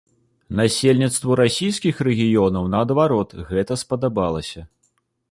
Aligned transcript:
Насельніцтву 0.59 1.35
расійскіх 1.41 1.99
рэгіёнаў, 2.07 2.65
наадварот, 2.75 3.35
гэта 3.51 3.77
спадабалася. 3.83 4.65